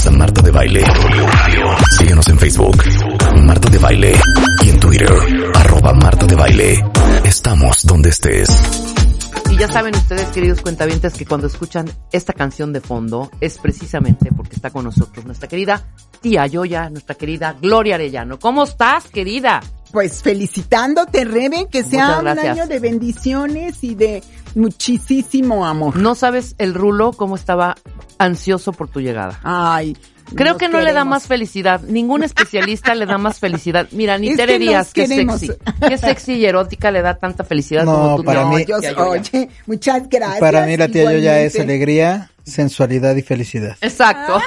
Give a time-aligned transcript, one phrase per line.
[0.00, 0.84] Escuchas a Marta de Baile.
[1.98, 2.82] Síguenos en Facebook.
[3.44, 4.14] Marta de Baile.
[4.64, 5.12] Y en Twitter.
[5.54, 6.84] Arroba Marta de Baile.
[7.22, 8.48] Estamos donde estés.
[9.50, 14.30] Y ya saben ustedes, queridos cuentavientes, que cuando escuchan esta canción de fondo es precisamente
[14.34, 15.82] porque está con nosotros nuestra querida
[16.22, 18.38] tía Yoya, nuestra querida Gloria Arellano.
[18.38, 19.60] ¿Cómo estás, querida?
[19.92, 24.22] Pues felicitándote, Rebe, que sea un año de bendiciones y de
[24.54, 25.96] muchísimo amor.
[25.96, 27.76] No sabes el rulo cómo estaba
[28.18, 29.40] ansioso por tu llegada.
[29.42, 29.96] Ay,
[30.34, 31.80] Creo que no le da más felicidad.
[31.82, 33.88] Ningún especialista le da más felicidad.
[33.92, 35.50] Mira, ni Tere Díaz, que sexy.
[35.86, 38.24] Qué sexy y erótica le da tanta felicidad como tú.
[38.24, 40.40] Para mí, oye, muchas gracias.
[40.40, 43.76] Para mí la tía Yoya es alegría, sensualidad y felicidad.
[43.80, 44.40] Exacto.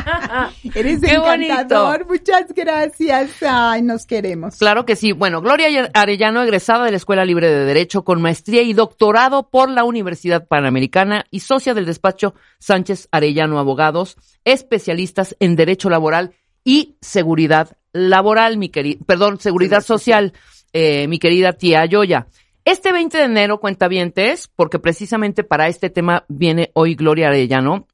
[0.74, 3.30] Eres encantador, muchas gracias.
[3.42, 4.56] Ay, nos queremos.
[4.56, 5.12] Claro que sí.
[5.12, 9.70] Bueno, Gloria Arellano, egresada de la Escuela Libre de Derecho con maestría y doctorado por
[9.70, 16.34] la Universidad Panamericana y socia del despacho Sánchez Arellano Abogados, especialistas en Derecho Laboral
[16.64, 20.32] y Seguridad Laboral, mi querida, perdón, Seguridad Social,
[20.72, 22.26] eh, mi querida tía Yoya.
[22.66, 27.86] Este 20 de enero, cuentavientes, porque precisamente para este tema viene hoy Gloria Arellano,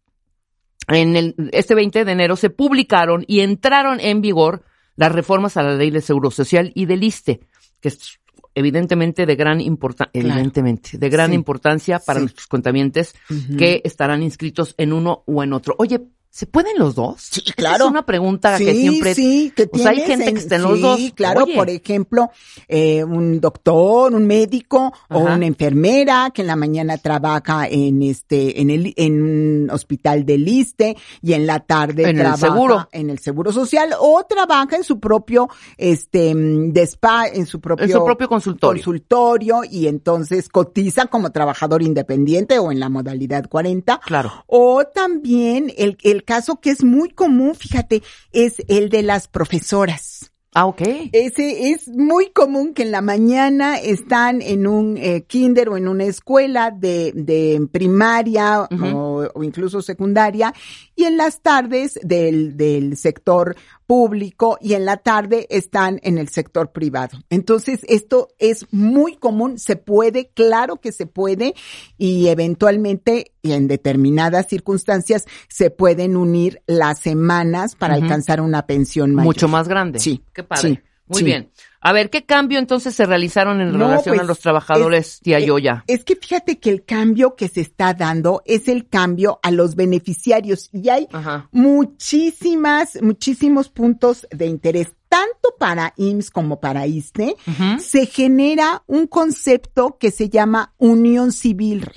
[0.88, 4.64] en el, este 20 de enero se publicaron y entraron en vigor
[4.96, 7.40] las reformas a la ley de seguro social y del ISTE,
[7.80, 8.18] que es
[8.54, 13.14] evidentemente de gran importancia, evidentemente, de gran importancia para nuestros contamientos
[13.58, 15.74] que estarán inscritos en uno o en otro.
[15.76, 16.00] Oye,
[16.32, 17.20] ¿Se pueden los dos?
[17.20, 17.84] Sí, claro.
[17.84, 19.14] es una pregunta que siempre.
[19.14, 20.96] Sí, que hay gente que está en los dos.
[20.96, 21.44] Sí, claro.
[21.54, 22.30] Por ejemplo,
[22.68, 28.62] eh, un doctor, un médico o una enfermera que en la mañana trabaja en este,
[28.62, 32.88] en el, en un hospital del ISTE y en la tarde en trabaja el seguro.
[32.92, 37.84] en el seguro social o trabaja en su propio, este, despa, en su propio.
[37.84, 38.82] En su propio consultorio.
[38.82, 44.00] Consultorio y entonces cotiza como trabajador independiente o en la modalidad 40.
[44.06, 44.32] Claro.
[44.46, 48.02] O también el, el caso que es muy común, fíjate,
[48.32, 50.32] es el de las profesoras.
[50.54, 50.82] Ah, ok.
[51.12, 55.88] Ese es muy común que en la mañana están en un eh, kinder o en
[55.88, 60.54] una escuela de, de primaria o, o, incluso secundaria
[60.94, 63.56] y en las tardes del, del sector
[63.86, 67.18] público y en la tarde están en el sector privado.
[67.30, 71.54] Entonces, esto es muy común, se puede, claro que se puede
[71.98, 79.14] y eventualmente y en determinadas circunstancias se pueden unir las semanas para alcanzar una pensión
[79.14, 79.26] mayor.
[79.26, 79.98] Mucho más grande.
[79.98, 80.22] Sí.
[80.32, 80.82] Qué padre.
[81.06, 81.50] Muy bien.
[81.84, 85.40] A ver, ¿qué cambio entonces se realizaron en relación a pues, los trabajadores, es, tía
[85.40, 85.82] Yoya?
[85.88, 89.74] Es que fíjate que el cambio que se está dando es el cambio a los
[89.74, 91.48] beneficiarios y hay Ajá.
[91.50, 94.92] muchísimas, muchísimos puntos de interés.
[95.08, 97.34] Tanto para IMSS como para ISTE,
[97.80, 101.90] se genera un concepto que se llama unión civil.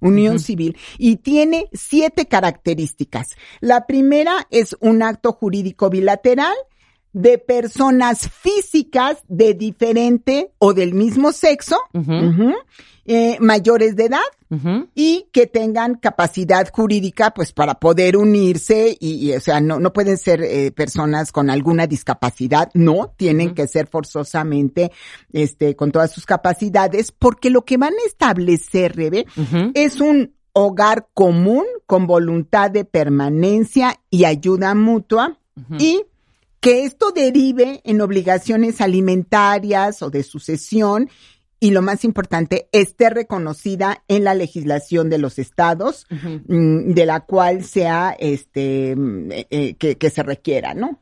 [0.00, 3.36] Unión civil y tiene siete características.
[3.60, 6.54] La primera es un acto jurídico bilateral
[7.12, 11.76] de personas físicas de diferente o del mismo sexo,
[13.06, 14.20] eh, mayores de edad
[14.94, 19.92] y que tengan capacidad jurídica pues para poder unirse y, y, o sea no no
[19.92, 22.70] pueden ser eh, personas con alguna discapacidad.
[22.74, 24.92] No tienen que ser forzosamente
[25.32, 29.26] este con todas sus capacidades porque lo que van a establecer Rebe
[29.74, 35.38] es un hogar común con voluntad de permanencia y ayuda mutua
[35.78, 36.02] y
[36.60, 41.08] que esto derive en obligaciones alimentarias o de sucesión
[41.62, 47.20] y lo más importante, esté reconocida en la legislación de los estados, mm, de la
[47.20, 51.00] cual sea, este, mm, eh, eh, que, que se requiera, ¿no?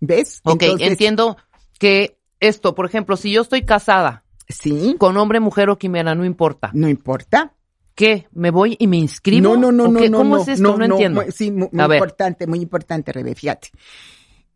[0.00, 0.40] ¿Ves?
[0.44, 1.36] Ok, Entonces, entiendo
[1.78, 6.24] que esto, por ejemplo, si yo estoy casada Sí, con hombre, mujer o quimera, no
[6.24, 6.70] importa.
[6.74, 7.54] no importa.
[8.02, 8.26] ¿Qué?
[8.32, 9.50] ¿Me voy y me inscribo?
[9.54, 10.10] No, no, no, ¿O no, qué?
[10.10, 10.18] no.
[10.18, 10.76] ¿Cómo no, es esto?
[10.76, 11.22] No, entiendo.
[11.22, 11.98] muy- sí, muy, muy ver.
[11.98, 13.68] importante, muy importante, Rebe, fíjate.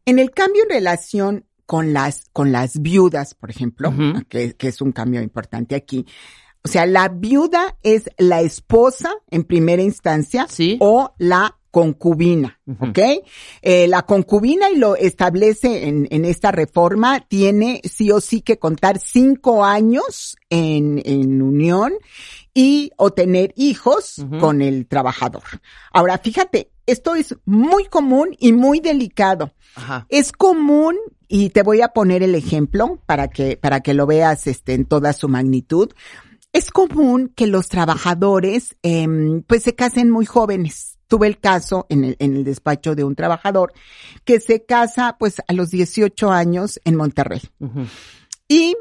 [0.04, 4.25] En el cambio en relación con las, con las viudas, por ejemplo, Ujú.
[4.28, 6.06] que, que es un cambio importante aquí.
[6.64, 10.76] O sea, la viuda es la esposa en primera instancia Sí.
[10.81, 12.87] o la concubina, Ujú.
[12.87, 12.99] ¿ok?
[13.62, 18.58] Eh, la concubina, y lo establece en, en esta reforma, tiene sí o sí que
[18.58, 21.92] contar cinco años en, en unión
[22.56, 25.42] y o tener hijos con el trabajador.
[25.92, 29.52] Ahora, fíjate, esto es muy común y muy delicado.
[30.08, 30.96] Es común
[31.28, 34.86] y te voy a poner el ejemplo para que para que lo veas este en
[34.86, 35.90] toda su magnitud.
[36.54, 40.98] Es común que los trabajadores em, pues se casen muy jóvenes.
[41.08, 43.74] Tuve el caso en el, en el despacho de un trabajador
[44.24, 47.42] que se casa pues a los 18 años en Monterrey.
[48.48, 48.74] Y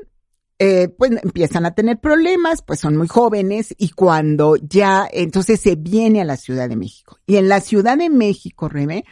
[0.58, 5.76] eh, pues empiezan a tener problemas, pues son muy jóvenes y cuando ya, entonces se
[5.76, 7.20] viene a la Ciudad de México.
[7.28, 9.04] Y en la Ciudad de México, Rebe,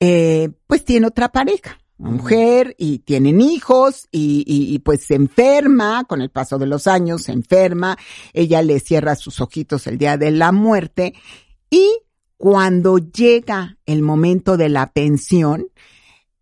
[0.00, 6.04] eh, pues tiene otra pareja, mujer, y tienen hijos, y, y, y, pues se enferma,
[6.04, 7.96] con el paso de los años se enferma,
[8.32, 11.14] ella le cierra sus ojitos el día de la muerte,
[11.70, 11.88] y
[12.36, 15.68] cuando llega el momento de la pensión,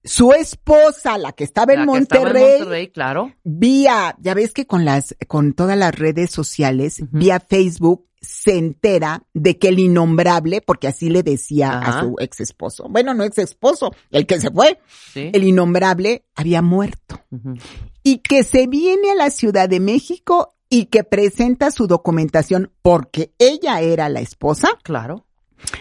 [0.02, 3.32] su esposa, la que estaba en, Monterrey, claro.
[3.44, 9.24] vía, ya ves que con las, con todas las redes sociales, vía Facebook, se entera
[9.32, 13.38] de que el innombrable, porque así le decía a su ex esposo, bueno, no ex
[13.38, 14.78] esposo, el que se fue,
[15.14, 17.20] el innombrable había muerto.
[18.02, 23.32] Y que se viene a la Ciudad de México y que presenta su documentación porque
[23.38, 24.68] ella era la esposa.
[24.82, 25.26] Claro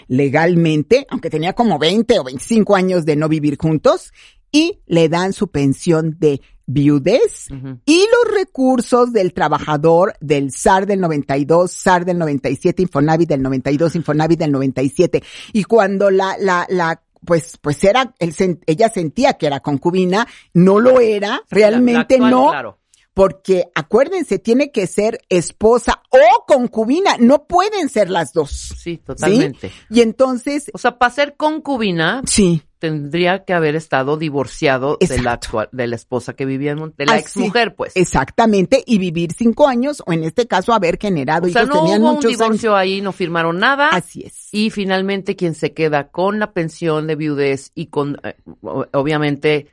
[0.07, 4.11] legalmente, aunque tenía como 20 o 25 años de no vivir juntos,
[4.51, 7.47] y le dan su pensión de viudez
[7.85, 13.95] y los recursos del trabajador del SAR del 92, SAR del 97, Infonavit del 92,
[13.95, 15.23] Infonavit del 97.
[15.53, 20.99] Y cuando la, la, la, pues, pues era, ella sentía que era concubina, no lo
[20.99, 22.49] era, realmente no.
[22.49, 22.78] Claro
[23.19, 28.73] porque acuérdense, tiene que ser esposa o concubina, no pueden ser las dos.
[28.77, 29.73] Sí, totalmente.
[29.89, 30.71] Y entonces...
[30.73, 32.61] O sea, para ser concubina, sí.
[32.77, 35.37] tendría que haber estado divorciado de la,
[35.73, 37.91] de la esposa que vivía en de la ex mujer, pues.
[37.97, 42.11] Exactamente, y vivir cinco años, o en este caso haber generado o sea, no hubo
[42.13, 43.89] un divorcio ahí, no firmaron nada.
[43.89, 44.47] Así es.
[44.53, 49.67] Y finalmente quien se queda con la pensión de viudez y con, eh, obviamente,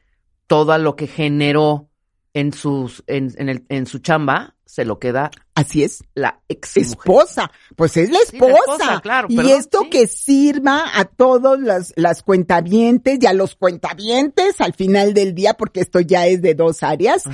[0.48, 1.90] todo lo que generó
[2.37, 6.05] en sus en, en, el, en su chamba se lo queda así es.
[6.15, 7.50] la ex esposa.
[7.77, 13.27] Pues es la esposa, claro, y esto que sirva a todos las las cuentavientes y
[13.27, 17.25] a los cuentavientes al final del día porque esto ya es de dos áreas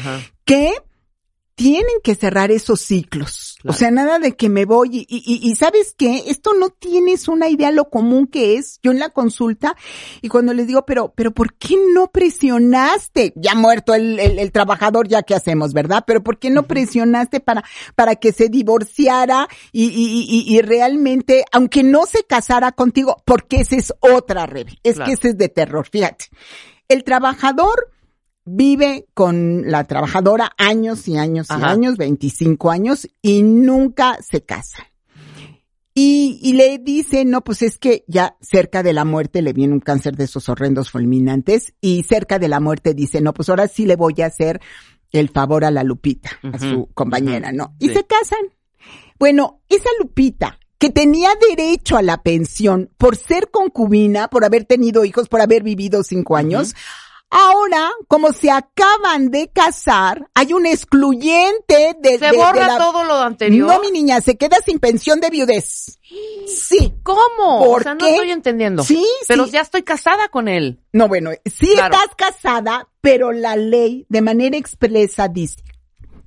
[0.45, 0.73] que
[1.63, 3.57] tienen que cerrar esos ciclos.
[3.65, 7.29] O sea, nada de que me voy y, y, y, sabes qué, esto no tienes
[7.29, 8.81] una idea lo común que es.
[8.83, 9.77] Yo en la consulta
[10.21, 13.33] y cuando les digo, pero, pero ¿por qué no presionaste?
[13.37, 16.03] Ya muerto el, el, trabajador, ya que hacemos, ¿verdad?
[16.05, 17.63] Pero ¿por qué no presionaste para,
[17.95, 23.77] para que se divorciara y, y, y, realmente, aunque no se casara contigo, porque esa
[23.77, 24.81] es otra, Rebe.
[24.83, 26.25] Es que ese es de terror, fíjate.
[26.89, 27.93] El trabajador
[28.45, 34.89] vive con la trabajadora años y años y años, 25 años, y nunca se casa.
[35.95, 39.75] Y, y, le dice, no, pues es que ya cerca de la muerte le viene
[39.75, 43.69] un cáncer de esos horrendos fulminantes y cerca de la muerte dice, no, pues ahora
[43.69, 44.63] sí le voy a hacer
[45.11, 47.77] el favor a la Lupita, a su compañera, ¿no?
[47.79, 48.41] Y se casan.
[49.19, 55.05] Bueno, esa Lupita que tenía derecho a la pensión por ser concubina, por haber tenido
[55.05, 56.75] hijos, por haber vivido cinco años,
[57.35, 63.69] Ahora, como se acaban de casar, hay un excluyente de, se borra todo lo anterior.
[63.69, 65.99] No, mi niña, se queda sin pensión de viudez.
[66.47, 66.93] Sí.
[67.03, 67.73] ¿Cómo?
[67.73, 68.85] o sea, no estoy entendiendo.
[68.85, 70.81] Sí, Pero ya estoy casada con él.
[70.93, 75.63] No, bueno, sí estás casada, pero la ley de manera expresa dice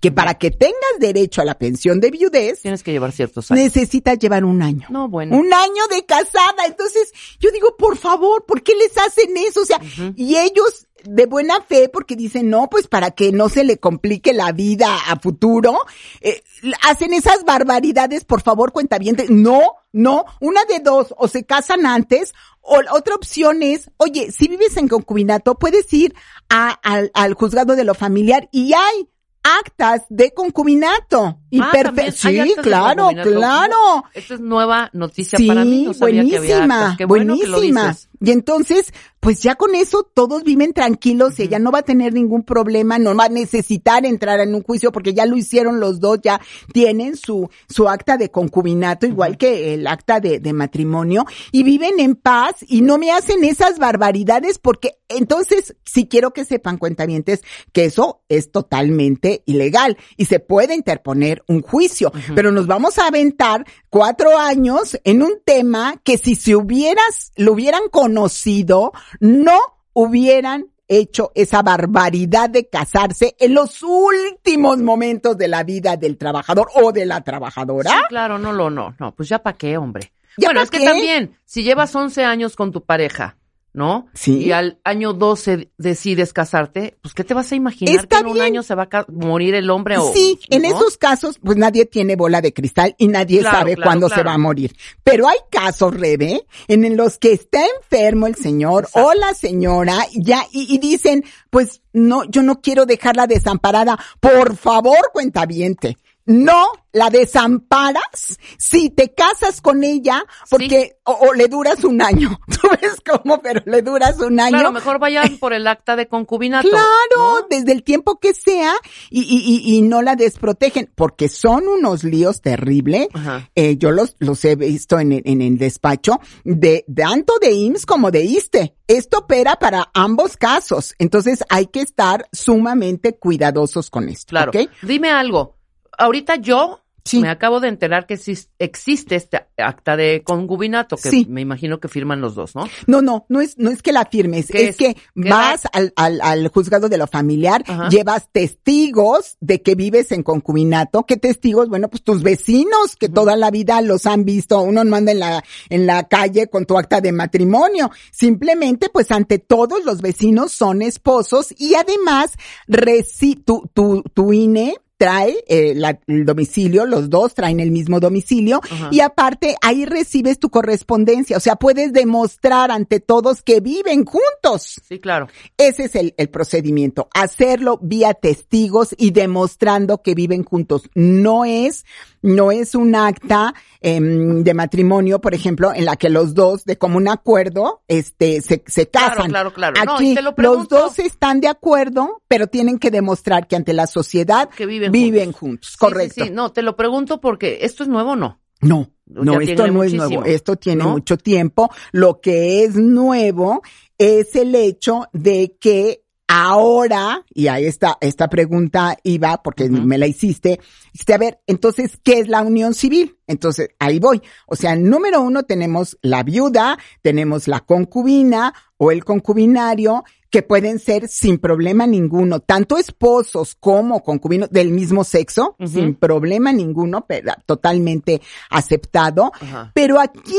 [0.02, 3.64] que para que tengas derecho a la pensión de viudez, tienes que llevar ciertos años.
[3.64, 4.88] Necesitas llevar un año.
[4.90, 5.38] No, bueno.
[5.38, 6.66] Un año de casada.
[6.66, 9.62] Entonces, yo digo, por favor, ¿por qué les hacen eso?
[9.62, 9.80] O sea,
[10.16, 14.34] y ellos de buena fe porque dicen, no, pues para que no se le complique
[14.34, 15.78] la vida a futuro,
[16.22, 16.44] eh,
[16.84, 19.16] hacen esas barbaridades, por favor, cuenta bien.
[19.30, 24.48] No, no, una de dos, o se casan antes, o otra opción es, oye, si
[24.48, 26.16] vives en concubinato, puedes ir
[26.50, 29.10] a, al, al juzgado de lo familiar y hay
[29.46, 31.40] actas de concubinato.
[31.56, 34.04] Y ah, sí, claro, claro.
[34.14, 35.86] Esta es nueva noticia para mí.
[35.86, 37.96] No sabía buenísima, que buenísima.
[38.20, 42.14] Y entonces, pues ya con eso todos viven tranquilos, y ella no va a tener
[42.14, 46.00] ningún problema, no va a necesitar entrar en un juicio porque ya lo hicieron los
[46.00, 46.42] dos, ya
[46.74, 52.00] tienen su, su acta de concubinato, igual que el acta de, de matrimonio, y viven
[52.00, 57.42] en paz y no me hacen esas barbaridades porque entonces, si quiero que sepan cuentavientes
[57.72, 63.08] que eso es totalmente ilegal y se puede interponer un juicio, pero nos vamos a
[63.08, 69.60] aventar cuatro años en un tema que si se hubieras, lo hubieran conocido, no
[69.94, 76.70] hubieran hecho esa barbaridad de casarse en los últimos momentos de la vida del trabajador
[76.75, 77.90] o de la trabajadora.
[77.90, 80.12] Sí, claro, no, no, no, no, pues ya para qué, hombre.
[80.38, 83.38] ¿Ya bueno, es que también, si llevas 11 años con tu pareja,
[83.75, 84.08] ¿no?
[84.13, 84.38] Sí.
[84.38, 88.27] Y al año 12 decides casarte, pues ¿qué te vas a imaginar Está que en
[88.27, 91.86] un año se va a morir el hombre o Sí, en esos casos, pues nadie
[91.86, 94.75] tiene bola de cristal y nadie Claro, sabe claro, cuándo se va a morir.
[95.03, 99.10] Pero hay casos, Rebe, en los que está enfermo el señor Exacto.
[99.10, 104.00] o la señora ya y, y dicen, pues no, yo no quiero dejarla desamparada.
[104.22, 105.98] Por favor, cuentaviente.
[106.27, 112.39] No la desamparas si te casas con ella porque o, o le duras un año.
[112.48, 114.51] Tú ves cómo, pero le duras un año.
[114.58, 116.67] Claro, mejor vayan por el acta de concubinato.
[116.70, 116.86] Claro,
[117.17, 117.48] ¿no?
[117.50, 118.74] desde el tiempo que sea
[119.10, 123.08] y, y, y, y no la desprotegen, porque son unos líos terribles.
[123.55, 127.86] Eh, yo los, los he visto en, el- en el despacho de tanto de IMSS
[127.86, 128.75] como de ISTE.
[128.88, 130.96] Esto opera para ambos casos.
[130.98, 134.29] Entonces hay que estar sumamente cuidadosos con esto.
[134.29, 134.51] Claro.
[134.51, 134.70] ¿ok?
[134.82, 135.55] Dime algo.
[135.98, 137.20] Ahorita yo Sí.
[137.20, 141.28] me acabo de enterar que exis- existe este acta de concubinato, que Sí.
[141.30, 142.68] me imagino que firman los dos, ¿no?
[142.88, 144.78] No, no, no es, no es que la firmes, ¿Qué es, es?
[144.78, 147.90] que ¿Qué vas al, al, al juzgado de lo familiar, Ajá.
[147.90, 151.04] llevas testigos de que vives en concubinato.
[151.04, 151.70] ¿Qué testigos?
[151.70, 154.60] Bueno, pues tus vecinos que toda la vida los han visto.
[154.62, 157.92] Uno no anda en la, en la calle con tu acta de matrimonio.
[158.12, 162.32] Simplemente, pues ante todos los vecinos son esposos y además,
[162.68, 168.00] reci tu, tu, tu INE trae eh, la- el domicilio, los dos traen el mismo
[168.00, 168.90] domicilio Ajá.
[168.92, 174.82] y aparte ahí recibes tu correspondencia, o sea, puedes demostrar ante todos que viven juntos.
[174.88, 175.28] Sí, claro.
[175.58, 180.84] Ese es el, el procedimiento, hacerlo vía testigos y demostrando que viven juntos.
[180.96, 181.86] No es,
[182.22, 186.78] no es un acta em, de matrimonio, por ejemplo, en la que los dos de
[186.78, 189.30] común acuerdo, este, se, se Claro, casan.
[189.30, 189.84] claro, claro.
[189.86, 193.56] No, Aquí y te lo los dos están de acuerdo, pero tienen que demostrar que
[193.56, 194.85] ante la sociedad Que viven
[195.32, 195.72] juntos.
[195.72, 196.15] Sí, Correcto.
[196.15, 196.30] Sí, sí.
[196.32, 198.39] No, te lo pregunto porque esto es nuevo, o ¿no?
[198.62, 200.92] No, no, esto no es nuevo, esto tiene ¿no?
[200.92, 201.70] mucho tiempo.
[201.92, 203.62] Lo que es nuevo
[203.98, 210.08] es el hecho de que ahora, y a esta, esta pregunta iba, porque me la
[210.08, 210.60] hiciste,
[210.92, 213.18] dijiste, a ver, entonces, ¿qué es la unión civil?
[213.27, 214.22] Entonces, ahí voy.
[214.48, 220.04] O sea, número uno tenemos la viuda, tenemos la concubina o el concubinario,
[220.36, 226.51] que pueden ser sin problema ninguno, tanto esposos como concubinos del mismo sexo, sin problema
[226.51, 229.32] ninguno, pero totalmente aceptado.
[229.74, 230.36] Pero aquí,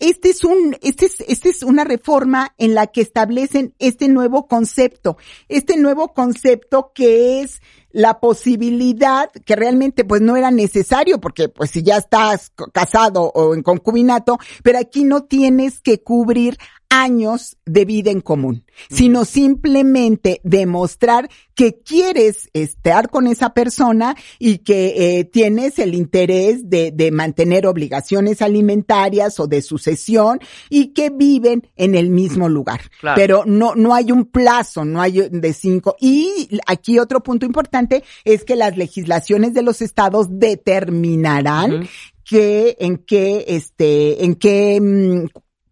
[0.00, 4.48] este es un, este es, este es una reforma en la que establecen este nuevo
[4.48, 5.16] concepto,
[5.48, 7.62] este nuevo concepto que es
[7.96, 13.54] la posibilidad que realmente pues no era necesario porque pues si ya estás casado o
[13.54, 20.40] en concubinato, pero aquí no tienes que cubrir años de vida en común, sino simplemente
[20.44, 27.10] demostrar que quieres estar con esa persona y que eh, tienes el interés de, de
[27.10, 30.38] mantener obligaciones alimentarias o de sucesión
[30.68, 32.82] y que viven en el mismo lugar.
[33.00, 33.16] Claro.
[33.16, 35.96] Pero no, no hay un plazo, no hay de cinco.
[35.98, 37.85] Y aquí otro punto importante
[38.24, 41.88] es que las legislaciones de los estados determinarán
[42.24, 45.26] que, en qué, este, en qué, mm,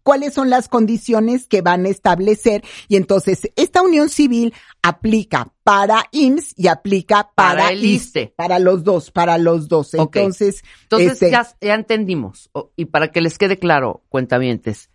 [0.05, 4.53] cuáles son las condiciones que van a establecer y entonces esta unión civil
[4.83, 8.33] aplica para IMSS y aplica para, Para el ISSSTE.
[8.37, 9.95] para los dos, para los dos.
[9.95, 12.51] Entonces, Entonces este, ya, ya entendimos.
[12.75, 14.91] Y para que les quede claro, cuentavientes,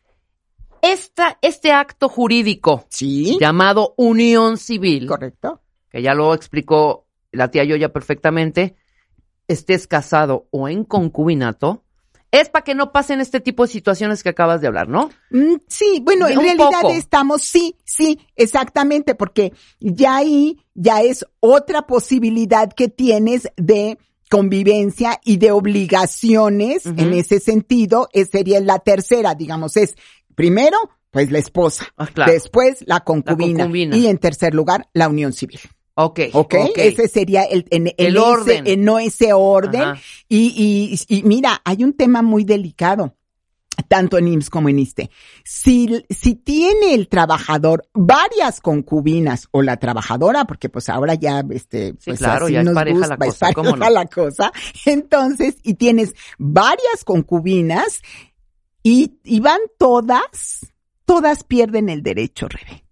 [0.80, 5.60] esta, este acto jurídico sí, llamado unión civil, correcto.
[5.90, 8.74] que ya lo explicó la tía Yoya perfectamente,
[9.48, 11.84] estés casado o en concubinato,
[12.32, 15.10] es para que no pasen este tipo de situaciones que acabas de hablar, ¿no?
[15.30, 16.90] Mm, Sí, bueno, De en realidad poco.
[16.94, 23.98] estamos, sí, sí, exactamente, porque ya ahí ya es otra posibilidad que tienes de
[24.30, 29.94] convivencia y de obligaciones en ese sentido, es, sería la tercera, digamos, es
[30.36, 30.76] primero,
[31.10, 32.30] pues la esposa, Ah, claro.
[32.32, 33.96] después la concubina, concubina.
[33.96, 35.58] y en tercer lugar la unión civil.
[36.04, 36.20] Ok.
[36.32, 36.54] ¿Ok?
[36.76, 38.66] Ese sería el, en, en El ese, orden.
[38.66, 39.94] en no ese orden.
[40.28, 43.16] Y, y, y mira, hay un tema muy delicado,
[43.88, 45.10] tanto en IMSS como en ISTE.
[45.44, 51.92] Si, si tiene el trabajador varias concubinas o la trabajadora, porque pues ahora ya, este,
[51.92, 53.94] Sí, pues claro, así ya es nos pareja gusta, la es cosa, ¿cómo pareja no?
[53.94, 54.52] la cosa.
[54.86, 58.02] Entonces, y tienes varias concubinas
[58.82, 60.66] y, y van todas,
[61.04, 62.84] todas pierden el derecho, Rebe.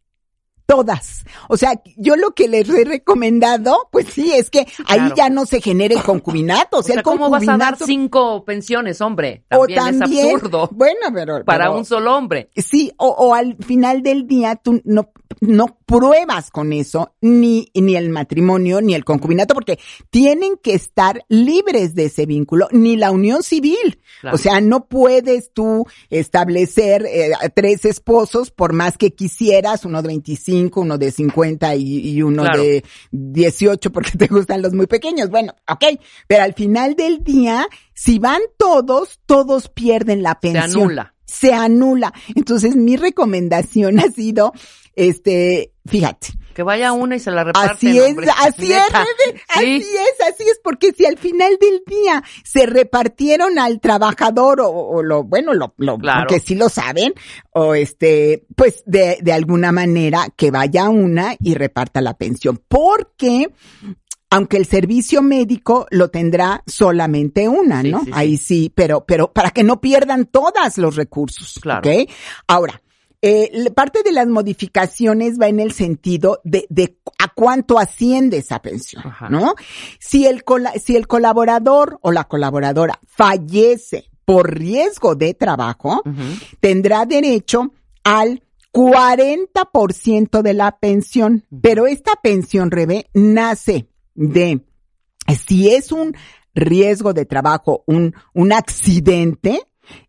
[0.78, 1.24] Todas.
[1.48, 5.14] O sea, yo lo que les he recomendado, pues sí, es que ahí claro.
[5.16, 6.76] ya no se genera el concubinato.
[6.76, 9.44] O O sea, el ¿cómo vas a dar concubinato- cinco pensiones, hombre?
[9.50, 11.42] o También, también, es absurdo Bueno, pero.
[11.46, 12.50] para pero- un solo hombre.
[12.54, 15.08] Sí, o, o al final del día tú no,
[15.40, 19.78] no pruebas con eso ni, ni el matrimonio ni el concubinato porque
[20.10, 24.00] tienen que estar libres de ese vínculo, ni la unión civil.
[24.20, 24.34] Claro.
[24.34, 30.08] O sea, no puedes tú establecer eh, tres esposos por más que quisieras, uno de
[30.08, 32.62] 25, uno de 50 y, y uno Claro.
[32.62, 35.30] de 18 porque te gustan los muy pequeños.
[35.30, 35.84] Bueno, ok,
[36.26, 41.14] pero al final del día, si van todos, todos pierden la Se pensión anula.
[41.24, 42.12] se anula.
[42.34, 44.52] Entonces, mi recomendación ha sido,
[44.98, 47.70] este, fíjate, Que vaya una y se la reparten.
[47.76, 48.26] así es, hombre.
[48.42, 48.82] así es,
[49.48, 49.96] así Sí.
[49.96, 55.02] es, así es, porque si al final del día se repartieron al trabajador o, o
[55.02, 56.26] lo, bueno, lo, lo, Claro.
[56.26, 57.14] que sí lo saben,
[57.52, 63.48] o este, pues de, de alguna manera que vaya una y reparta la pensión, porque
[64.30, 68.00] aunque el servicio médico lo tendrá solamente una, ¿no?
[68.00, 68.12] sí, sí.
[68.14, 71.88] Ahí sí, pero, pero para que no pierdan todos los recursos, Claro.
[71.88, 72.10] ¿ok?
[72.46, 72.82] Ahora,
[73.20, 78.60] eh, parte de las modificaciones va en el sentido de, de a cuánto asciende esa
[78.60, 79.28] pensión, Ajá.
[79.28, 79.54] ¿no?
[79.98, 80.44] Si el,
[80.82, 86.02] si el colaborador o la colaboradora fallece por riesgo de trabajo,
[86.60, 87.72] tendrá derecho
[88.04, 94.60] al 40% de la pensión, pero esta pensión, Rebe, nace de
[95.46, 96.14] si es un
[96.54, 99.62] riesgo de trabajo, un, un accidente,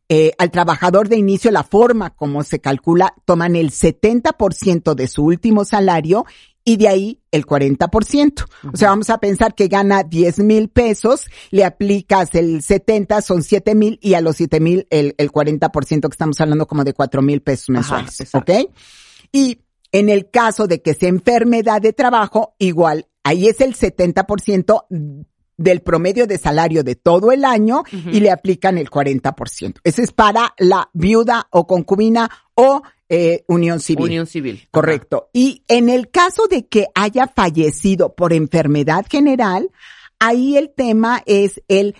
[0.10, 5.24] eh, al trabajador de inicio, la forma como se calcula, toman el 70% de su
[5.24, 6.25] último salario
[6.66, 8.46] y de ahí el 40%.
[8.74, 13.44] O sea, vamos a pensar que gana 10 mil pesos, le aplicas el 70, son
[13.44, 16.94] 7 mil y a los 7 mil el, el 40% que estamos hablando como de
[16.94, 18.20] 4 mil pesos mensuales.
[18.20, 18.51] exacto.
[18.51, 18.72] ¿Ok?
[19.32, 19.62] Y
[19.92, 24.86] en el caso de que sea enfermedad de trabajo, igual, ahí es el 70%
[25.60, 29.80] del promedio de salario de todo el año y le aplican el 40%.
[29.84, 34.06] Ese es para la viuda o concubina o eh, unión civil.
[34.06, 34.68] Unión civil.
[34.72, 35.30] Correcto.
[35.34, 39.70] Y en el caso de que haya fallecido por enfermedad general,
[40.20, 41.96] ahí el tema es el,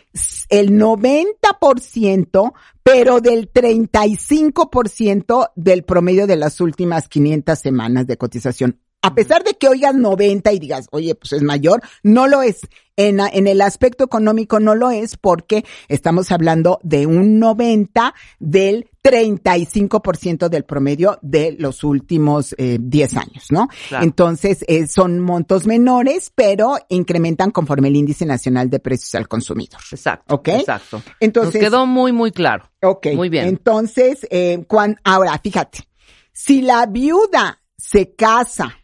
[0.48, 8.80] el 90%, pero del 35% del promedio de las últimas 500 semanas de cotización.
[9.02, 12.60] A pesar de que oigas 90 y digas, oye, pues es mayor, no lo es.
[12.98, 18.90] En, en el aspecto económico no lo es porque estamos hablando de un 90 del
[19.02, 23.70] 35% del promedio de los últimos eh, 10 años, ¿no?
[23.88, 24.04] Claro.
[24.04, 29.80] Entonces, eh, son montos menores, pero incrementan conforme el índice nacional de precios al consumidor.
[29.92, 30.36] Exacto.
[30.36, 30.48] ¿Ok?
[30.50, 31.02] Exacto.
[31.22, 32.70] Entonces, Nos quedó muy, muy claro.
[32.82, 33.08] Ok.
[33.16, 33.48] Muy bien.
[33.48, 35.88] Entonces, eh, cuan- ahora, fíjate,
[36.34, 38.76] si la viuda se casa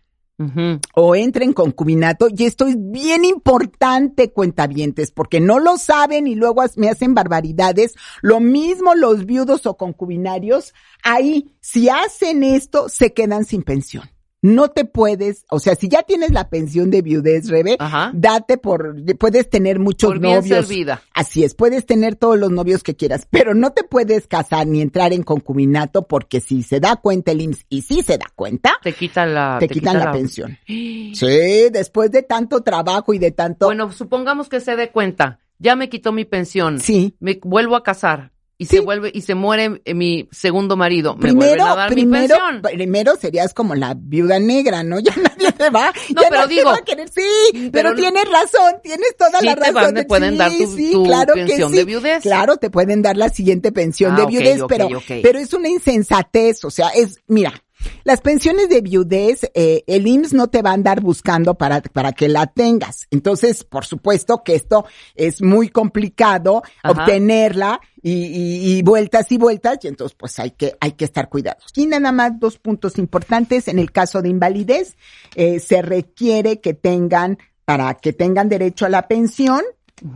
[0.94, 6.36] O entra en concubinato, y esto es bien importante, cuentavientes, porque no lo saben y
[6.36, 7.94] luego me hacen barbaridades.
[8.22, 14.15] Lo mismo los viudos o concubinarios, ahí, si hacen esto, se quedan sin pensión.
[14.46, 18.12] No te puedes, o sea, si ya tienes la pensión de viudez, Rebe, Ajá.
[18.14, 20.68] date por, puedes tener muchos Por bien novios.
[20.68, 21.02] servida.
[21.16, 24.82] Así es, puedes tener todos los novios que quieras, pero no te puedes casar ni
[24.82, 28.74] entrar en concubinato porque si se da cuenta el IMSS y si se da cuenta,
[28.84, 30.60] Te quita la, te, quitan la, pensión.
[30.68, 33.66] Sí, después de tanto trabajo y de tanto...
[33.66, 35.40] Bueno, supongamos que se dé cuenta.
[35.58, 36.80] Ya me quitó mi pensión.
[36.80, 37.16] sí.
[37.20, 38.32] Me vuelvo a casar.
[38.58, 38.78] Y Sí.
[38.78, 41.16] se vuelve, y se muere eh, mi segundo marido.
[41.16, 42.62] Me Primero, vuelven a dar mi primero, pensión.
[42.62, 44.98] primero serías como la viuda negra, ¿no?
[45.04, 47.10] Ya nadie te va, No, ya pero nadie digo- va a querer.
[47.10, 47.22] Sí,
[47.54, 49.74] pero, pero- tienes razón, tienes toda Sí la te razón.
[49.76, 52.24] van- de- te pueden sí, dar tu- tu claro pensión de viudez.
[52.24, 54.88] Claro, te pueden dar la siguiente pensión Ah, de viudez, pero,
[55.22, 57.62] pero es una insensatez, o sea, es, mira,
[58.04, 62.12] las pensiones de viudez, eh, el IMSS no te va a andar buscando para, para
[62.14, 63.08] que la tengas.
[63.12, 67.02] Entonces, por supuesto que esto es muy complicado Ajá.
[67.04, 71.28] obtenerla y, y- y vueltas y vueltas, y entonces pues hay que, hay que estar
[71.30, 71.66] cuidados.
[71.76, 73.68] Y nada más dos puntos importantes.
[73.68, 74.96] En el caso de invalidez,
[75.36, 79.62] eh, se requiere que tengan, para que tengan derecho a la pensión,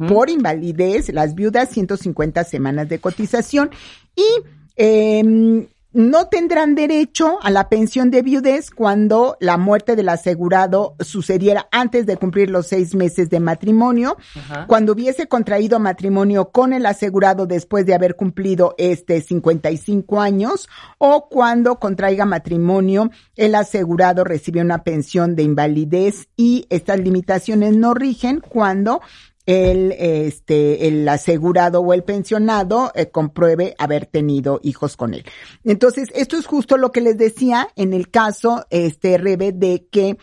[0.09, 3.69] por invalidez, las viudas 150 semanas de cotización
[4.13, 4.25] y
[4.75, 11.67] em, no tendrán derecho a la pensión de viudez cuando la muerte del asegurado sucediera
[11.71, 14.67] antes de cumplir los seis meses de matrimonio, Ajá.
[14.67, 21.27] cuando hubiese contraído matrimonio con el asegurado después de haber cumplido este 55 años o
[21.27, 28.41] cuando contraiga matrimonio el asegurado recibe una pensión de invalidez y estas limitaciones no rigen
[28.41, 29.01] cuando
[29.49, 35.25] el, este, el asegurado o el pensionado eh, compruebe haber tenido hijos con él.
[35.63, 40.17] Entonces, esto es justo lo que les decía en el caso, este, Rebe, de que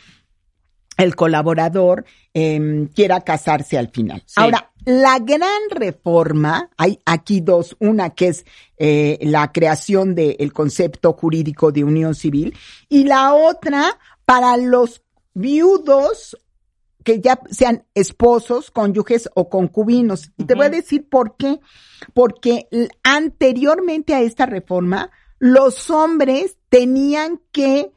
[0.96, 4.22] el colaborador em, quiera casarse al final.
[4.26, 4.34] Sí.
[4.36, 8.46] Ahora, La gran reforma, hay aquí dos, una que es
[8.78, 12.56] eh, la creación del concepto jurídico de unión civil
[12.88, 15.02] y la otra para los
[15.34, 16.36] viudos
[17.07, 20.33] que ya sean esposos, cónyuges o concubinos.
[20.37, 21.61] Y te voy a decir por qué.
[22.12, 22.66] Porque
[23.05, 27.92] anteriormente a esta reforma, los hombres tenían que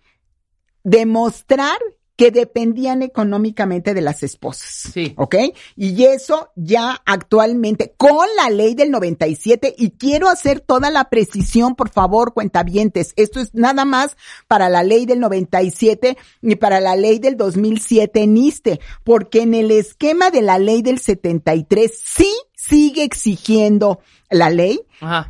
[0.84, 1.80] demostrar
[2.20, 4.92] que dependían económicamente de las esposas.
[4.94, 5.14] Sí.
[5.16, 5.36] ¿Ok?
[5.78, 11.78] Y eso ya actualmente con la ley del 97 y quiero hacer toda la precisión,
[11.78, 13.14] por favor, cuentavientes.
[13.16, 14.18] Esto es nada más
[14.50, 19.72] para la ley del 97 ni para la ley del 2007 NISTE, porque en el
[19.72, 22.30] esquema de la ley del 73 sí
[22.60, 24.82] sigue exigiendo la ley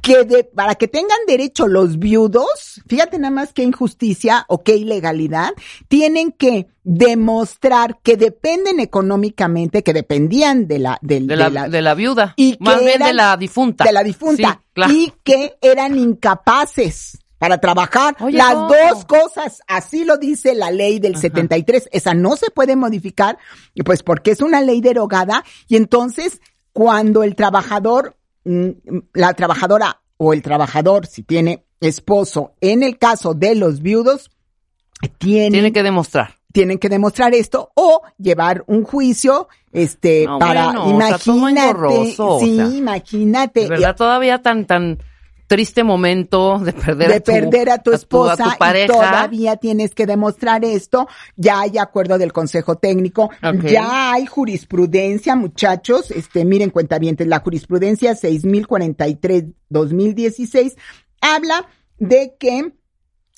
[0.02, 4.76] que de, para que tengan derecho los viudos, fíjate nada más qué injusticia o qué
[4.76, 5.52] ilegalidad,
[5.88, 12.34] tienen que demostrar que dependen económicamente, que dependían de la, de, la, de la, viuda,
[12.36, 13.84] y más bien de la difunta.
[13.84, 14.64] De la difunta.
[14.90, 19.62] Y que eran incapaces para trabajar las dos cosas.
[19.68, 21.90] Así lo dice la ley del 73.
[21.92, 23.38] Esa no se puede modificar,
[23.86, 26.42] pues porque es una ley derogada y entonces
[26.74, 28.70] cuando el trabajador, mm,
[29.14, 34.32] la trabajadora o el trabajador, si tiene esposo, en el caso de los viudos,
[35.18, 36.36] tiene, tiene que demostrar.
[36.52, 43.62] Tienen que demostrar esto o llevar un juicio, este, para, imagínate, sí, imagínate.
[43.62, 44.98] De verdad, todavía tan, tan,
[45.50, 50.64] triste momento de perder, a, tu, perder a tu esposa y todavía tienes que demostrar
[50.64, 51.08] esto.
[51.36, 53.32] Ya hay acuerdo del Consejo Técnico,
[53.64, 56.12] ya hay jurisprudencia, muchachos.
[56.12, 60.76] Este, miren, cuentavientes, la jurisprudencia 6043-2016
[61.20, 62.72] habla de que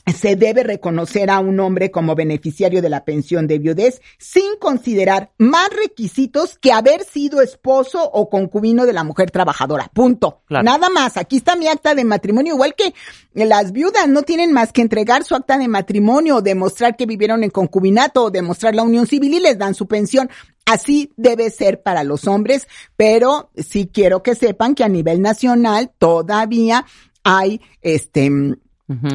[0.06, 5.32] se debe reconocer a un hombre como beneficiario de la pensión de viudez sin considerar
[5.38, 9.90] más requisitos que haber sido esposo o concubino de la mujer trabajadora.
[9.94, 10.42] Punto.
[10.50, 11.18] Nada más.
[11.18, 12.56] Aquí está mi acta de matrimonio.
[12.56, 12.94] Igual que
[13.34, 17.44] las viudas no tienen más que entregar su acta de matrimonio o demostrar que vivieron
[17.44, 20.30] en concubinato o demostrar la unión civil y les dan su pensión.
[20.66, 25.92] Así debe ser para los hombres, pero sí quiero que sepan que a nivel nacional
[25.98, 26.86] todavía
[27.24, 28.30] hay este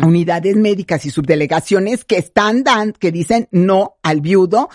[0.02, 4.68] unidades médicas y subdelegaciones que están dan, que dicen no al viudo,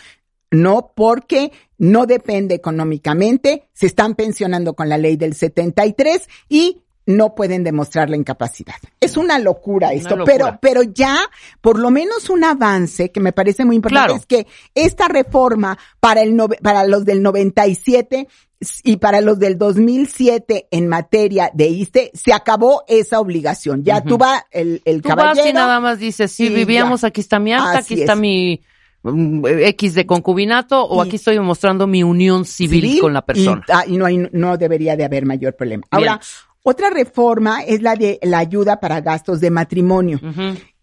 [0.51, 6.81] no porque no depende económicamente, se están pensionando con la ley del 73 y
[7.17, 8.75] no pueden demostrar la incapacidad.
[8.99, 11.17] Es una locura esto, pero pero ya
[11.61, 16.21] por lo menos un avance que me parece muy importante es que esta reforma para
[16.21, 18.27] el para los del 97
[18.83, 23.83] y para los del 2007 en materia de ISTE se acabó esa obligación.
[23.83, 27.39] Ya tú vas el el tú Vas y nada más dices, sí, vivíamos, aquí está
[27.39, 28.61] mi acta, aquí está mi
[29.03, 33.63] mm, X de concubinato o aquí estoy mostrando mi unión civil, con la persona.
[33.67, 35.83] Y, ah, y no, hay, no debería de haber mayor problema.
[35.89, 36.19] Ahora,
[36.63, 40.19] otra reforma es la de la ayuda para gastos de matrimonio.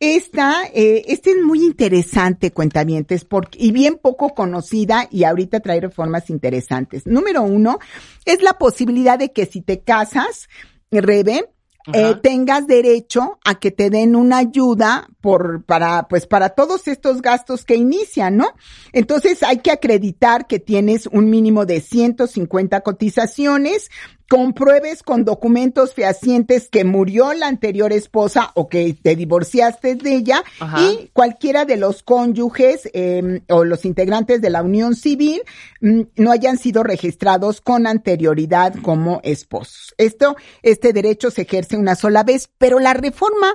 [0.01, 5.81] Esta, eh, este es muy interesante, cuentamientos, porque, y bien poco conocida y ahorita trae
[5.81, 7.07] reformas interesantes.
[7.07, 7.79] Número uno,
[8.25, 10.49] es la posibilidad de que si te casas,
[10.91, 11.49] Rebe,
[11.93, 17.23] eh, tengas derecho a que te den una ayuda por, para, pues para todos estos
[17.23, 18.49] gastos que inician, ¿no?
[18.93, 23.91] Entonces hay que acreditar que tienes un mínimo de 150 cotizaciones,
[24.29, 30.45] compruebes con documentos fehacientes que murió la anterior esposa o que te divorciaste de ella
[30.79, 35.43] y cualquiera de los cónyuges eh, o los integrantes de la unión civil
[35.81, 39.95] mm, no hayan sido registrados con anterioridad como esposos.
[39.97, 43.55] Esto, este derecho se ejerce una sola vez, pero la reforma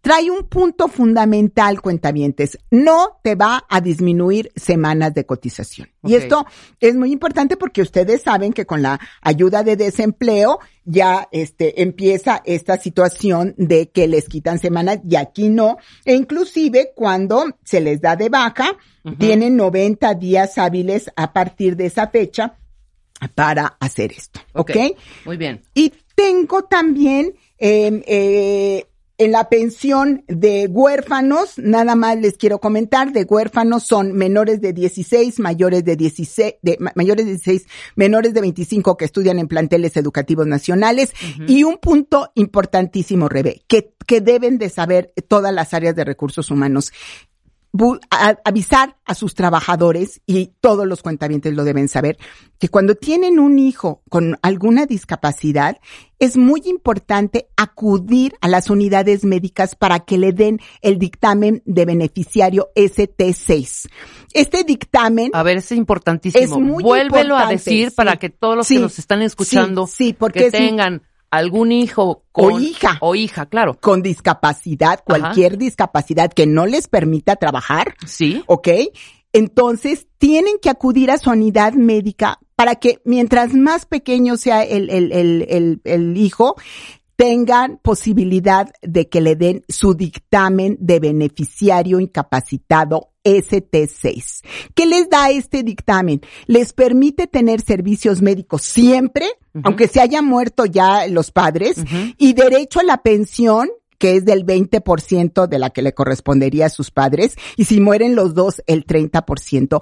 [0.00, 2.58] trae un punto fundamental, cuentavientes.
[2.70, 5.88] No te va a disminuir semanas de cotización.
[6.02, 6.46] Y esto
[6.80, 12.42] es muy importante porque ustedes saben que con la ayuda de desempleo ya este empieza
[12.44, 15.76] esta situación de que les quitan semanas y aquí no.
[16.04, 18.76] E inclusive cuando se les da de baja,
[19.18, 22.56] tienen 90 días hábiles a partir de esa fecha
[23.34, 24.40] para hacer esto.
[24.54, 24.76] ¿Ok?
[25.26, 25.62] Muy bien.
[25.74, 28.86] Y tengo también eh, eh,
[29.20, 34.72] en la pensión de huérfanos, nada más les quiero comentar, de huérfanos son menores de
[34.72, 39.98] 16, mayores de 16, de, mayores de 16, menores de 25 que estudian en planteles
[39.98, 41.12] educativos nacionales
[41.46, 46.50] y un punto importantísimo, Rebe, que, que deben de saber todas las áreas de recursos
[46.50, 46.90] humanos
[48.44, 52.18] avisar a sus trabajadores, y todos los cuentavientes lo deben saber,
[52.58, 55.78] que cuando tienen un hijo con alguna discapacidad,
[56.18, 61.84] es muy importante acudir a las unidades médicas para que le den el dictamen de
[61.86, 63.88] beneficiario ST6.
[64.32, 65.30] Este dictamen.
[65.32, 66.44] A ver, es importantísimo.
[66.44, 70.50] Es muy Vuélvelo a decir para que todos los que nos están escuchando sí, porque
[70.50, 76.88] tengan algún hijo o hija o hija, claro, con discapacidad, cualquier discapacidad que no les
[76.88, 77.94] permita trabajar.
[78.06, 78.42] Sí.
[78.46, 78.68] ¿Ok?
[79.32, 84.90] Entonces tienen que acudir a su unidad médica para que mientras más pequeño sea el,
[84.90, 86.56] el, el, el, hijo,
[87.20, 94.40] tengan posibilidad de que le den su dictamen de beneficiario incapacitado ST6.
[94.74, 96.22] ¿Qué les da este dictamen?
[96.46, 99.26] Les permite tener servicios médicos siempre,
[99.64, 101.84] aunque se hayan muerto ya los padres,
[102.16, 106.70] y derecho a la pensión que es del 20% de la que le correspondería a
[106.70, 109.78] sus padres, y si mueren los dos, el 30%.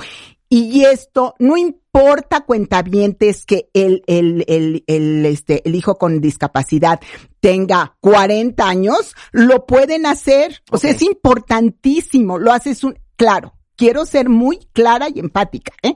[0.49, 7.01] Y esto no importa cuentavientes que el, el, el, el, este, el hijo con discapacidad
[7.41, 10.63] tenga 40 años, lo pueden hacer.
[10.71, 12.39] O sea, es importantísimo.
[12.39, 15.95] Lo haces un, claro, quiero ser muy clara y empática, ¿eh?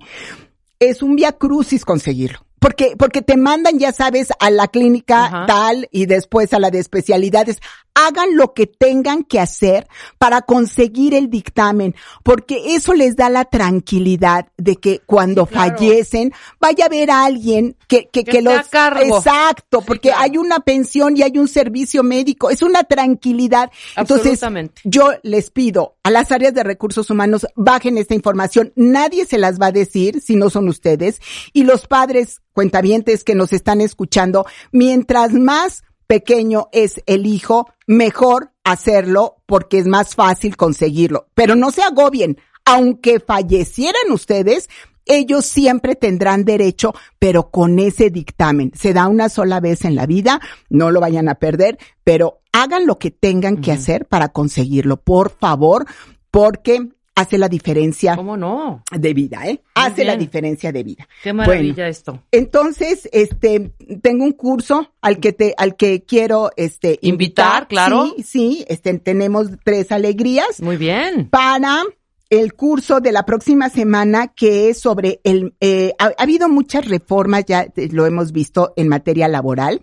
[0.78, 2.40] Es un via crucis conseguirlo.
[2.58, 6.78] Porque, porque te mandan, ya sabes, a la clínica tal y después a la de
[6.78, 7.58] especialidades
[7.94, 9.86] hagan lo que tengan que hacer
[10.18, 16.84] para conseguir el dictamen, porque eso les da la tranquilidad de que cuando fallecen vaya
[16.84, 18.54] a haber a alguien que, que, que, los...
[18.54, 23.70] Exacto, porque hay una pensión y hay un servicio médico, es una tranquilidad.
[23.96, 24.40] Entonces,
[24.84, 29.60] yo les pido a las áreas de recursos humanos, bajen esta información, nadie se las
[29.60, 31.20] va a decir si no son ustedes,
[31.52, 38.52] y los padres cuentavientes que nos están escuchando, mientras más pequeño es el hijo, mejor
[38.64, 41.28] hacerlo porque es más fácil conseguirlo.
[41.34, 44.68] Pero no se agobien, aunque fallecieran ustedes,
[45.06, 48.72] ellos siempre tendrán derecho, pero con ese dictamen.
[48.74, 52.86] Se da una sola vez en la vida, no lo vayan a perder, pero hagan
[52.86, 55.86] lo que tengan que hacer para conseguirlo, por favor,
[56.30, 58.16] porque hace la diferencia.
[58.16, 58.82] ¿Cómo no?
[58.90, 59.60] De vida, ¿eh?
[59.74, 61.08] hace la diferencia de vida.
[61.22, 62.22] Qué maravilla esto.
[62.30, 63.72] Entonces, este,
[64.02, 68.12] tengo un curso al que te, al que quiero, este, invitar, claro.
[68.16, 70.60] Sí, sí, este, tenemos tres alegrías.
[70.60, 71.28] Muy bien.
[71.28, 71.82] Para
[72.30, 77.44] el curso de la próxima semana que es sobre el, eh, ha, habido muchas reformas,
[77.44, 79.80] ya lo hemos visto en materia laboral.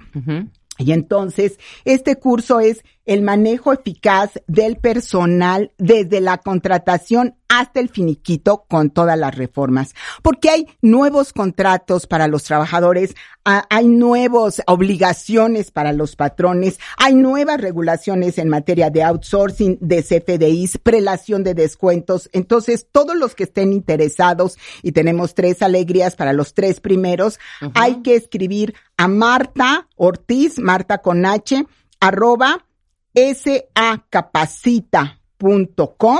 [0.79, 7.89] Y entonces, este curso es el manejo eficaz del personal desde la contratación hasta el
[7.89, 9.95] finiquito con todas las reformas.
[10.21, 17.59] Porque hay nuevos contratos para los trabajadores, hay nuevas obligaciones para los patrones, hay nuevas
[17.59, 22.29] regulaciones en materia de outsourcing, de CFDIs, prelación de descuentos.
[22.31, 27.39] Entonces, todos los que estén interesados, y tenemos tres alegrías para los tres primeros,
[27.73, 31.65] hay que escribir a Marta Ortiz, Marta con H,
[31.99, 32.65] arroba
[33.35, 36.19] sacapacita.com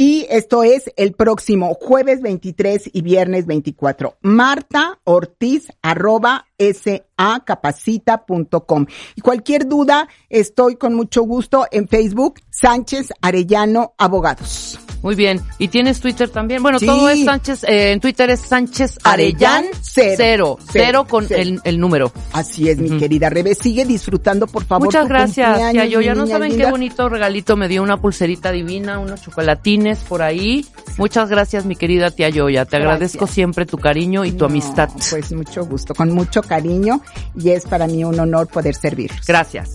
[0.00, 4.16] y esto es el próximo jueves 23 y viernes 24.
[4.22, 8.86] Marta Ortiz arroba sacapacita.com.
[9.16, 14.78] Y cualquier duda, estoy con mucho gusto en Facebook, Sánchez Arellano Abogados.
[15.02, 15.40] Muy bien.
[15.58, 16.62] ¿Y tienes Twitter también?
[16.62, 20.58] Bueno, todo es Sánchez, eh, en Twitter es Sánchez Arellán cero.
[20.70, 22.12] Cero, con El, el, número.
[22.32, 23.54] Así es, mi querida Rebe.
[23.54, 24.86] Sigue disfrutando, por favor.
[24.86, 26.00] Muchas gracias, Yo.
[26.00, 30.66] Ya no saben qué bonito regalito me dio una pulserita divina, unos chocolatines por ahí.
[30.96, 32.64] Muchas gracias, mi querida tía Yoya.
[32.64, 34.88] Te agradezco siempre tu cariño y tu amistad.
[35.10, 37.00] Pues mucho gusto, con mucho cariño
[37.36, 39.10] y es para mí un honor poder servir.
[39.26, 39.72] Gracias.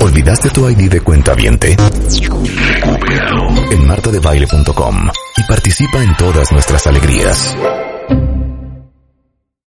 [0.00, 1.76] ¿Olvidaste tu ID de cuenta viente?
[3.70, 7.56] En martadebaile.com y participa en todas nuestras alegrías.